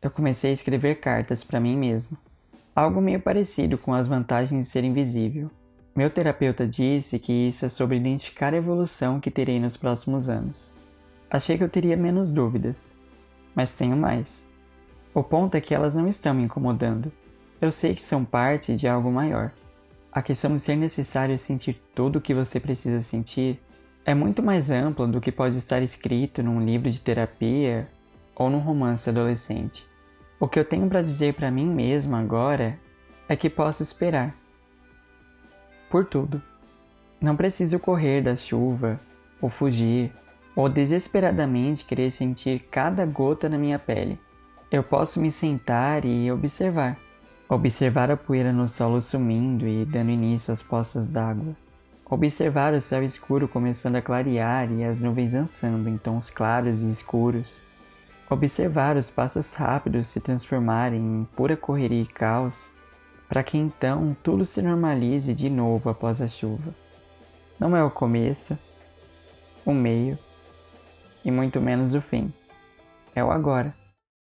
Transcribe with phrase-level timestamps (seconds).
[0.00, 2.16] eu comecei a escrever cartas para mim mesmo.
[2.74, 5.50] Algo meio parecido com as vantagens de ser invisível.
[5.94, 10.72] Meu terapeuta disse que isso é sobre identificar a evolução que terei nos próximos anos.
[11.28, 12.96] Achei que eu teria menos dúvidas,
[13.54, 14.48] mas tenho mais.
[15.12, 17.10] O ponto é que elas não estão me incomodando.
[17.60, 19.50] Eu sei que são parte de algo maior.
[20.12, 23.60] A questão de ser necessário sentir tudo o que você precisa sentir
[24.04, 27.88] é muito mais ampla do que pode estar escrito num livro de terapia
[28.38, 29.84] ou num romance adolescente.
[30.38, 32.78] O que eu tenho para dizer para mim mesmo agora
[33.28, 34.32] é que posso esperar.
[35.90, 36.40] Por tudo.
[37.20, 39.00] Não preciso correr da chuva,
[39.42, 40.12] ou fugir,
[40.54, 44.20] ou desesperadamente querer sentir cada gota na minha pele.
[44.70, 46.96] Eu posso me sentar e observar.
[47.48, 51.56] Observar a poeira no solo sumindo e dando início às poças d'água.
[52.08, 56.88] Observar o céu escuro começando a clarear e as nuvens dançando em tons claros e
[56.88, 57.64] escuros
[58.30, 62.70] observar os passos rápidos se transformarem em pura correria e caos,
[63.28, 66.74] para que então tudo se normalize de novo após a chuva.
[67.58, 68.58] Não é o começo,
[69.64, 70.18] o meio
[71.24, 72.32] e muito menos o fim.
[73.14, 73.77] É o agora.